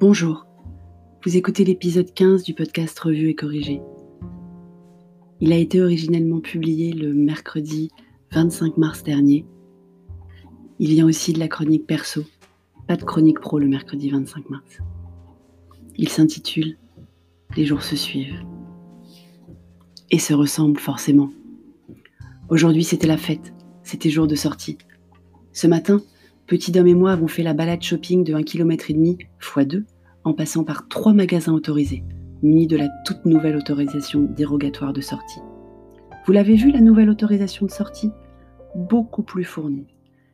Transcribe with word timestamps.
Bonjour, 0.00 0.46
vous 1.26 1.36
écoutez 1.36 1.62
l'épisode 1.62 2.14
15 2.14 2.42
du 2.42 2.54
podcast 2.54 2.98
Revue 3.00 3.28
et 3.28 3.34
Corrigé. 3.34 3.82
Il 5.40 5.52
a 5.52 5.56
été 5.56 5.82
originellement 5.82 6.40
publié 6.40 6.94
le 6.94 7.12
mercredi 7.12 7.90
25 8.32 8.78
mars 8.78 9.02
dernier. 9.04 9.44
Il 10.78 10.88
vient 10.88 11.04
aussi 11.04 11.34
de 11.34 11.38
la 11.38 11.48
chronique 11.48 11.86
perso, 11.86 12.24
pas 12.88 12.96
de 12.96 13.04
chronique 13.04 13.40
pro 13.40 13.58
le 13.58 13.68
mercredi 13.68 14.08
25 14.08 14.48
mars. 14.48 14.78
Il 15.96 16.08
s'intitule 16.08 16.78
Les 17.54 17.66
jours 17.66 17.82
se 17.82 17.94
suivent. 17.94 18.42
Et 20.10 20.18
se 20.18 20.32
ressemblent 20.32 20.80
forcément. 20.80 21.30
Aujourd'hui 22.48 22.84
c'était 22.84 23.06
la 23.06 23.18
fête, 23.18 23.52
c'était 23.82 24.08
jour 24.08 24.26
de 24.26 24.34
sortie. 24.34 24.78
Ce 25.52 25.66
matin, 25.66 26.00
Petit 26.50 26.72
Dom 26.72 26.88
et 26.88 26.94
moi 26.94 27.12
avons 27.12 27.28
fait 27.28 27.44
la 27.44 27.54
balade 27.54 27.80
shopping 27.80 28.24
de 28.24 28.34
1,5 28.34 28.42
km 28.42 28.90
x 28.90 29.68
2 29.68 29.84
en 30.24 30.32
passant 30.32 30.64
par 30.64 30.88
trois 30.88 31.12
magasins 31.12 31.52
autorisés, 31.52 32.04
munis 32.42 32.66
de 32.66 32.76
la 32.76 32.88
toute 33.04 33.24
nouvelle 33.24 33.56
autorisation 33.56 34.22
dérogatoire 34.22 34.92
de 34.92 35.00
sortie. 35.00 35.40
Vous 36.26 36.32
l'avez 36.32 36.54
vu, 36.54 36.70
la 36.70 36.80
nouvelle 36.80 37.10
autorisation 37.10 37.66
de 37.66 37.70
sortie? 37.70 38.10
Beaucoup 38.74 39.22
plus 39.22 39.44
fournie. 39.44 39.86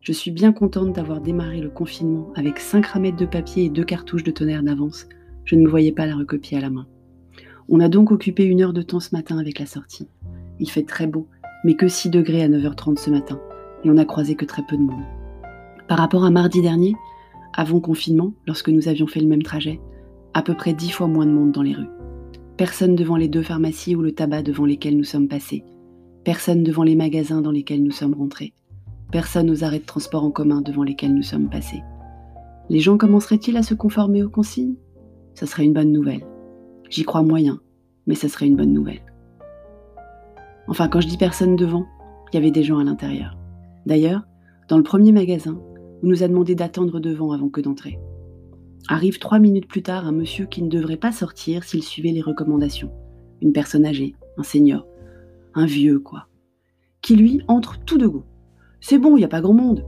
Je 0.00 0.12
suis 0.12 0.30
bien 0.30 0.52
contente 0.52 0.92
d'avoir 0.92 1.20
démarré 1.20 1.60
le 1.60 1.70
confinement 1.70 2.32
avec 2.34 2.58
5 2.58 2.86
ramettes 2.86 3.18
de 3.18 3.26
papier 3.26 3.64
et 3.64 3.70
deux 3.70 3.84
cartouches 3.84 4.24
de 4.24 4.30
tonnerre 4.30 4.62
d'avance. 4.62 5.06
Je 5.44 5.56
ne 5.56 5.62
me 5.62 5.68
voyais 5.68 5.92
pas 5.92 6.06
la 6.06 6.16
recopier 6.16 6.58
à 6.58 6.60
la 6.60 6.70
main. 6.70 6.86
On 7.68 7.80
a 7.80 7.88
donc 7.88 8.10
occupé 8.10 8.44
une 8.44 8.62
heure 8.62 8.72
de 8.72 8.82
temps 8.82 9.00
ce 9.00 9.14
matin 9.14 9.38
avec 9.38 9.58
la 9.58 9.66
sortie. 9.66 10.08
Il 10.58 10.70
fait 10.70 10.84
très 10.84 11.06
beau, 11.06 11.28
mais 11.64 11.74
que 11.74 11.88
6 11.88 12.10
degrés 12.10 12.42
à 12.42 12.48
9h30 12.48 12.98
ce 12.98 13.10
matin, 13.10 13.40
et 13.84 13.90
on 13.90 13.94
n'a 13.94 14.04
croisé 14.04 14.34
que 14.34 14.44
très 14.44 14.62
peu 14.62 14.76
de 14.76 14.82
monde. 14.82 15.04
Par 15.88 15.98
rapport 15.98 16.24
à 16.24 16.30
mardi 16.30 16.62
dernier, 16.62 16.94
avant 17.54 17.80
confinement, 17.80 18.32
lorsque 18.46 18.68
nous 18.68 18.88
avions 18.88 19.06
fait 19.06 19.20
le 19.20 19.26
même 19.26 19.42
trajet, 19.42 19.80
à 20.34 20.42
peu 20.42 20.54
près 20.54 20.74
dix 20.74 20.90
fois 20.90 21.06
moins 21.06 21.26
de 21.26 21.32
monde 21.32 21.52
dans 21.52 21.62
les 21.62 21.74
rues. 21.74 21.90
Personne 22.56 22.94
devant 22.96 23.16
les 23.16 23.28
deux 23.28 23.42
pharmacies 23.42 23.94
ou 23.94 24.02
le 24.02 24.12
tabac 24.12 24.42
devant 24.42 24.64
lesquels 24.64 24.96
nous 24.96 25.04
sommes 25.04 25.28
passés. 25.28 25.64
Personne 26.24 26.62
devant 26.62 26.82
les 26.82 26.96
magasins 26.96 27.40
dans 27.40 27.52
lesquels 27.52 27.82
nous 27.82 27.92
sommes 27.92 28.14
rentrés. 28.14 28.52
Personne 29.10 29.50
aux 29.50 29.64
arrêts 29.64 29.78
de 29.78 29.84
transport 29.84 30.24
en 30.24 30.30
commun 30.30 30.60
devant 30.60 30.82
lesquels 30.82 31.14
nous 31.14 31.22
sommes 31.22 31.48
passés. 31.48 31.82
Les 32.68 32.80
gens 32.80 32.98
commenceraient-ils 32.98 33.56
à 33.56 33.62
se 33.62 33.74
conformer 33.74 34.22
aux 34.22 34.28
consignes? 34.28 34.76
Ce 35.34 35.46
serait 35.46 35.64
une 35.64 35.72
bonne 35.72 35.92
nouvelle. 35.92 36.26
J'y 36.90 37.04
crois 37.04 37.22
moyen, 37.22 37.60
mais 38.06 38.14
ce 38.14 38.28
serait 38.28 38.46
une 38.46 38.56
bonne 38.56 38.72
nouvelle. 38.74 39.02
Enfin, 40.66 40.88
quand 40.88 41.00
je 41.00 41.08
dis 41.08 41.16
personne 41.16 41.56
devant, 41.56 41.86
il 42.30 42.36
y 42.36 42.38
avait 42.38 42.50
des 42.50 42.62
gens 42.62 42.78
à 42.78 42.84
l'intérieur. 42.84 43.38
D'ailleurs, 43.86 44.26
dans 44.68 44.76
le 44.76 44.82
premier 44.82 45.12
magasin, 45.12 45.58
on 46.02 46.06
nous 46.06 46.22
a 46.22 46.28
demandé 46.28 46.54
d'attendre 46.54 47.00
devant 47.00 47.32
avant 47.32 47.48
que 47.48 47.60
d'entrer. 47.60 47.98
Arrive 48.88 49.18
trois 49.18 49.38
minutes 49.38 49.66
plus 49.66 49.82
tard 49.82 50.06
un 50.06 50.12
monsieur 50.12 50.46
qui 50.46 50.62
ne 50.62 50.68
devrait 50.68 50.96
pas 50.96 51.12
sortir 51.12 51.64
s'il 51.64 51.82
suivait 51.82 52.12
les 52.12 52.20
recommandations. 52.20 52.92
Une 53.42 53.52
personne 53.52 53.84
âgée, 53.84 54.14
un 54.36 54.42
senior, 54.42 54.86
un 55.54 55.66
vieux 55.66 55.98
quoi, 55.98 56.28
qui 57.02 57.16
lui 57.16 57.42
entre 57.48 57.78
tout 57.80 57.98
de 57.98 58.06
go. 58.06 58.24
C'est 58.80 58.98
bon, 58.98 59.16
il 59.16 59.20
n'y 59.20 59.24
a 59.24 59.28
pas 59.28 59.40
grand 59.40 59.54
monde. 59.54 59.84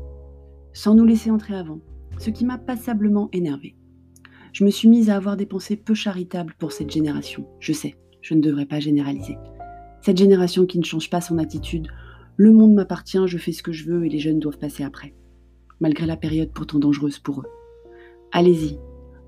Sans 0.73 0.95
nous 0.95 1.07
laisser 1.07 1.31
entrer 1.31 1.55
avant, 1.55 1.81
ce 2.19 2.31
qui 2.31 2.45
m'a 2.45 2.59
passablement 2.59 3.29
énervé. 3.33 3.77
Je 4.53 4.65
me 4.65 4.71
suis 4.71 4.89
mise 4.89 5.11
à 5.11 5.17
avoir 5.17 5.37
des 5.37 5.47
pensées 5.47 5.77
peu 5.77 5.95
charitables 5.95 6.55
pour 6.59 6.73
cette 6.73 6.91
génération. 6.91 7.47
Je 7.61 7.73
sais, 7.73 7.97
je 8.21 8.35
ne 8.35 8.41
devrais 8.41 8.67
pas 8.67 8.81
généraliser. 8.81 9.39
Cette 10.03 10.19
génération 10.19 10.67
qui 10.67 10.79
ne 10.79 10.85
change 10.85 11.09
pas 11.09 11.21
son 11.21 11.39
attitude, 11.39 11.89
le 12.37 12.53
monde 12.53 12.75
m'appartient, 12.75 13.27
je 13.27 13.39
fais 13.39 13.53
ce 13.53 13.63
que 13.63 13.73
je 13.73 13.85
veux 13.85 14.05
et 14.05 14.09
les 14.09 14.19
jeunes 14.19 14.41
doivent 14.41 14.59
passer 14.59 14.83
après 14.83 15.15
malgré 15.81 16.07
la 16.07 16.17
période 16.17 16.53
pourtant 16.53 16.79
dangereuse 16.79 17.19
pour 17.19 17.41
eux. 17.41 17.47
Allez-y, 18.33 18.79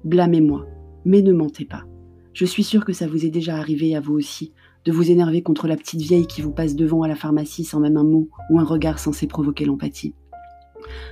blâmez-moi, 0.04 0.66
mais 1.04 1.22
ne 1.22 1.32
mentez 1.32 1.64
pas. 1.64 1.84
Je 2.32 2.44
suis 2.44 2.64
sûre 2.64 2.84
que 2.84 2.92
ça 2.92 3.06
vous 3.06 3.26
est 3.26 3.30
déjà 3.30 3.56
arrivé 3.56 3.94
à 3.94 4.00
vous 4.00 4.14
aussi, 4.14 4.52
de 4.84 4.92
vous 4.92 5.10
énerver 5.10 5.42
contre 5.42 5.68
la 5.68 5.76
petite 5.76 6.00
vieille 6.00 6.26
qui 6.26 6.40
vous 6.40 6.52
passe 6.52 6.74
devant 6.74 7.02
à 7.02 7.08
la 7.08 7.14
pharmacie 7.14 7.64
sans 7.64 7.80
même 7.80 7.96
un 7.96 8.04
mot 8.04 8.28
ou 8.50 8.58
un 8.58 8.64
regard 8.64 8.98
censé 8.98 9.26
provoquer 9.26 9.64
l'empathie. 9.64 10.14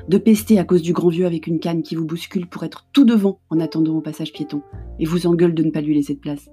De 0.09 0.19
pester 0.19 0.59
à 0.59 0.65
cause 0.65 0.83
du 0.83 0.93
grand 0.93 1.09
vieux 1.09 1.27
avec 1.27 1.47
une 1.47 1.61
canne 1.61 1.83
qui 1.83 1.95
vous 1.95 2.07
bouscule 2.07 2.49
pour 2.49 2.65
être 2.65 2.89
tout 2.93 3.05
devant 3.05 3.41
en 3.51 3.61
attendant 3.61 3.97
au 3.97 4.01
passage 4.01 4.33
piéton 4.33 4.63
et 4.99 5.05
vous 5.05 5.27
engueule 5.27 5.55
de 5.55 5.63
ne 5.63 5.71
pas 5.71 5.81
lui 5.81 5.95
laisser 5.95 6.15
de 6.15 6.21
place. 6.21 6.49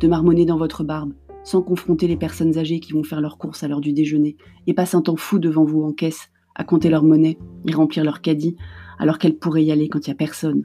De 0.00 0.08
marmonner 0.08 0.44
dans 0.44 0.58
votre 0.58 0.82
barbe, 0.82 1.12
sans 1.44 1.62
confronter 1.62 2.08
les 2.08 2.16
personnes 2.16 2.58
âgées 2.58 2.80
qui 2.80 2.92
vont 2.92 3.04
faire 3.04 3.20
leurs 3.20 3.38
courses 3.38 3.62
à 3.62 3.68
l'heure 3.68 3.80
du 3.80 3.92
déjeuner 3.92 4.36
et 4.66 4.74
passent 4.74 4.94
un 4.94 5.02
temps 5.02 5.16
fou 5.16 5.38
devant 5.38 5.64
vous 5.64 5.82
en 5.82 5.92
caisse 5.92 6.28
à 6.54 6.64
compter 6.64 6.90
leur 6.90 7.02
monnaie 7.02 7.38
et 7.66 7.72
remplir 7.72 8.04
leur 8.04 8.20
caddie, 8.20 8.56
alors 8.98 9.18
qu'elles 9.18 9.36
pourraient 9.36 9.64
y 9.64 9.72
aller 9.72 9.88
quand 9.88 10.06
il 10.06 10.10
n'y 10.10 10.14
a 10.14 10.16
personne. 10.16 10.64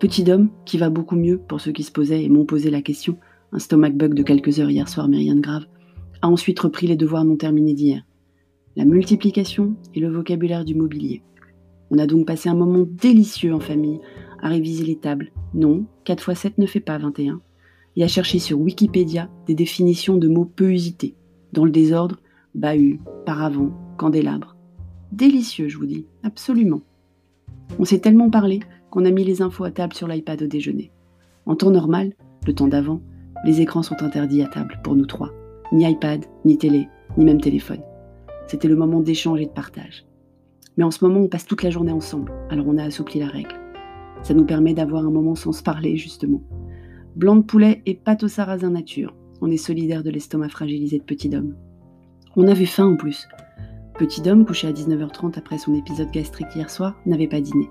Petit 0.00 0.30
homme, 0.30 0.50
qui 0.64 0.78
va 0.78 0.90
beaucoup 0.90 1.16
mieux 1.16 1.38
pour 1.38 1.60
ceux 1.60 1.72
qui 1.72 1.82
se 1.82 1.92
posaient 1.92 2.22
et 2.22 2.28
m'ont 2.28 2.44
posé 2.44 2.70
la 2.70 2.82
question, 2.82 3.18
un 3.52 3.58
stomach 3.58 3.94
bug 3.94 4.14
de 4.14 4.22
quelques 4.22 4.60
heures 4.60 4.70
hier 4.70 4.88
soir 4.88 5.08
mais 5.08 5.18
rien 5.18 5.34
de 5.34 5.40
grave, 5.40 5.66
a 6.22 6.28
ensuite 6.28 6.60
repris 6.60 6.86
les 6.86 6.96
devoirs 6.96 7.24
non 7.24 7.36
terminés 7.36 7.74
d'hier. 7.74 8.04
La 8.76 8.84
multiplication 8.84 9.74
et 9.94 10.00
le 10.00 10.08
vocabulaire 10.08 10.64
du 10.64 10.74
mobilier. 10.74 11.22
On 11.90 11.98
a 11.98 12.06
donc 12.06 12.26
passé 12.26 12.48
un 12.48 12.54
moment 12.54 12.86
délicieux 12.88 13.54
en 13.54 13.60
famille 13.60 14.00
à 14.40 14.48
réviser 14.48 14.84
les 14.84 14.96
tables. 14.96 15.32
Non, 15.54 15.86
4 16.04 16.30
x 16.30 16.40
7 16.40 16.58
ne 16.58 16.66
fait 16.66 16.80
pas 16.80 16.98
21. 16.98 17.40
Et 17.96 18.04
à 18.04 18.08
chercher 18.08 18.38
sur 18.38 18.60
Wikipédia 18.60 19.28
des 19.46 19.54
définitions 19.54 20.16
de 20.16 20.28
mots 20.28 20.44
peu 20.44 20.70
usités. 20.70 21.16
Dans 21.52 21.64
le 21.64 21.70
désordre, 21.70 22.20
bahut, 22.54 23.00
paravent, 23.26 23.72
candélabre. 23.98 24.56
Délicieux, 25.12 25.68
je 25.68 25.76
vous 25.76 25.84
dis, 25.84 26.06
absolument. 26.22 26.80
On 27.78 27.84
s'est 27.84 27.98
tellement 27.98 28.30
parlé 28.30 28.60
qu'on 28.90 29.04
a 29.04 29.10
mis 29.10 29.24
les 29.24 29.42
infos 29.42 29.64
à 29.64 29.70
table 29.70 29.92
sur 29.92 30.08
l'iPad 30.08 30.42
au 30.42 30.46
déjeuner. 30.46 30.90
En 31.44 31.56
temps 31.56 31.70
normal, 31.70 32.14
le 32.46 32.54
temps 32.54 32.68
d'avant, 32.68 33.02
les 33.44 33.60
écrans 33.60 33.82
sont 33.82 34.02
interdits 34.02 34.42
à 34.42 34.48
table 34.48 34.80
pour 34.82 34.96
nous 34.96 35.06
trois. 35.06 35.32
Ni 35.72 35.88
iPad, 35.88 36.24
ni 36.46 36.56
télé, 36.56 36.88
ni 37.18 37.24
même 37.24 37.40
téléphone. 37.40 37.82
C'était 38.46 38.68
le 38.68 38.76
moment 38.76 39.00
d'échange 39.00 39.40
et 39.40 39.46
de 39.46 39.50
partage. 39.50 40.06
Mais 40.76 40.84
en 40.84 40.90
ce 40.90 41.04
moment, 41.04 41.20
on 41.20 41.28
passe 41.28 41.44
toute 41.44 41.62
la 41.62 41.70
journée 41.70 41.92
ensemble, 41.92 42.32
alors 42.48 42.66
on 42.66 42.78
a 42.78 42.84
assoupli 42.84 43.20
la 43.20 43.26
règle. 43.26 43.54
Ça 44.22 44.34
nous 44.34 44.44
permet 44.44 44.74
d'avoir 44.74 45.04
un 45.04 45.10
moment 45.10 45.34
sans 45.34 45.52
se 45.52 45.62
parler, 45.62 45.96
justement. 45.96 46.42
Blanc 47.16 47.36
de 47.36 47.42
poulet 47.42 47.82
et 47.84 47.94
pâte 47.94 48.22
au 48.22 48.28
sarrasin 48.28 48.70
nature. 48.70 49.14
On 49.40 49.50
est 49.50 49.56
solidaire 49.56 50.02
de 50.02 50.10
l'estomac 50.10 50.48
fragilisé 50.48 50.98
de 50.98 51.04
petit 51.04 51.34
homme. 51.34 51.54
On 52.36 52.46
avait 52.46 52.66
faim 52.66 52.86
en 52.86 52.96
plus. 52.96 53.28
Petit 53.98 54.28
homme, 54.28 54.46
couché 54.46 54.68
à 54.68 54.72
19h30 54.72 55.36
après 55.36 55.58
son 55.58 55.74
épisode 55.74 56.12
gastrique 56.12 56.54
hier 56.54 56.70
soir, 56.70 56.94
n'avait 57.04 57.26
pas 57.26 57.40
dîné. 57.40 57.68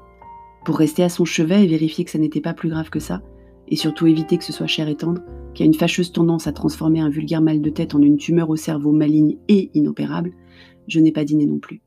Pour 0.65 0.77
rester 0.77 1.01
à 1.01 1.07
son 1.07 1.23
chevet 1.23 1.63
et 1.63 1.67
vérifier 1.67 2.03
que 2.03 2.11
ça 2.11 2.17
n'était 2.17 2.41
pas 2.41 2.53
plus 2.53 2.67
grave 2.67 2.89
que 2.89 2.99
ça, 2.99 3.21
et 3.69 3.77
surtout 3.77 4.07
éviter 4.07 4.37
que 4.37 4.43
ce 4.43 4.51
soit 4.51 4.67
cher 4.67 4.89
et 4.89 4.95
tendre, 4.95 5.21
qui 5.53 5.63
a 5.63 5.65
une 5.65 5.73
fâcheuse 5.73 6.11
tendance 6.11 6.45
à 6.45 6.51
transformer 6.51 6.99
un 6.99 7.07
vulgaire 7.07 7.41
mal 7.41 7.61
de 7.61 7.69
tête 7.69 7.95
en 7.95 8.01
une 8.01 8.17
tumeur 8.17 8.49
au 8.49 8.57
cerveau 8.57 8.91
maligne 8.91 9.37
et 9.47 9.71
inopérable, 9.73 10.33
je 10.89 10.99
n'ai 10.99 11.13
pas 11.13 11.23
dîné 11.23 11.45
non 11.45 11.59
plus. 11.59 11.81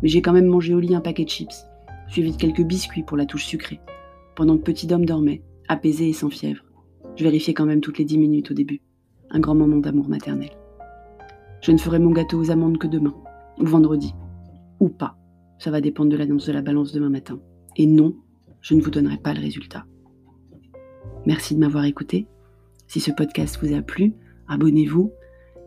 Mais 0.00 0.08
j'ai 0.08 0.22
quand 0.22 0.32
même 0.32 0.46
mangé 0.46 0.74
au 0.74 0.80
lit 0.80 0.94
un 0.94 1.00
paquet 1.00 1.24
de 1.24 1.30
chips, 1.30 1.66
suivi 2.06 2.30
de 2.30 2.36
quelques 2.36 2.62
biscuits 2.62 3.02
pour 3.02 3.16
la 3.16 3.26
touche 3.26 3.46
sucrée, 3.46 3.80
pendant 4.36 4.56
que 4.58 4.62
petit 4.62 4.92
homme 4.94 5.06
dormait, 5.06 5.42
apaisé 5.66 6.08
et 6.08 6.12
sans 6.12 6.30
fièvre. 6.30 6.62
Je 7.16 7.24
vérifiais 7.24 7.52
quand 7.52 7.66
même 7.66 7.80
toutes 7.80 7.98
les 7.98 8.04
dix 8.04 8.18
minutes 8.18 8.52
au 8.52 8.54
début. 8.54 8.80
Un 9.30 9.40
grand 9.40 9.56
moment 9.56 9.78
d'amour 9.78 10.08
maternel. 10.08 10.50
Je 11.62 11.72
ne 11.72 11.78
ferai 11.78 11.98
mon 11.98 12.12
gâteau 12.12 12.38
aux 12.38 12.52
amandes 12.52 12.78
que 12.78 12.86
demain, 12.86 13.14
vendredi, 13.64 14.14
ou 14.80 14.88
pas. 14.88 15.16
Ça 15.58 15.70
va 15.70 15.80
dépendre 15.80 16.10
de 16.10 16.16
l'annonce 16.16 16.46
de 16.46 16.52
la 16.52 16.62
balance 16.62 16.92
demain 16.92 17.10
matin. 17.10 17.40
Et 17.76 17.86
non, 17.86 18.16
je 18.60 18.74
ne 18.74 18.80
vous 18.80 18.90
donnerai 18.90 19.16
pas 19.18 19.34
le 19.34 19.40
résultat. 19.40 19.86
Merci 21.26 21.54
de 21.54 21.60
m'avoir 21.60 21.84
écouté. 21.84 22.26
Si 22.86 23.00
ce 23.00 23.10
podcast 23.10 23.58
vous 23.62 23.74
a 23.74 23.82
plu, 23.82 24.14
abonnez-vous, 24.48 25.12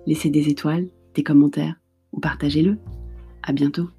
laissez 0.05 0.29
des 0.29 0.49
étoiles, 0.49 0.89
des 1.13 1.23
commentaires 1.23 1.79
ou 2.11 2.19
partagez-le. 2.19 2.77
À 3.41 3.53
bientôt. 3.53 3.89